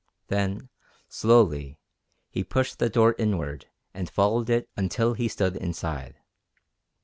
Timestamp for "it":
4.49-4.67